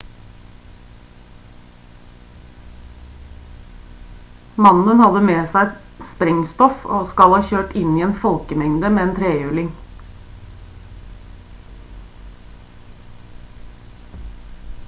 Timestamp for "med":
5.27-5.51, 8.97-9.05